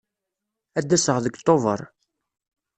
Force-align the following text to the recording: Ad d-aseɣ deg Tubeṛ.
Ad 0.77 0.85
d-aseɣ 0.87 1.17
deg 1.21 1.35
Tubeṛ. 1.45 1.81